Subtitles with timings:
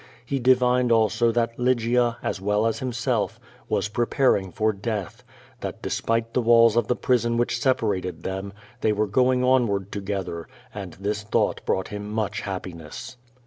[0.25, 5.21] He divined also that Lygia, as well as himself, was preparing for death;
[5.59, 10.47] that despite the walls of the prison which separated them, they M'ere going onward together,
[10.73, 13.15] and this thought brought him much happiness.